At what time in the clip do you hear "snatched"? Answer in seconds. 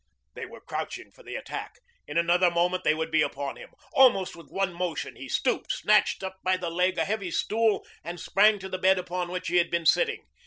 5.71-6.23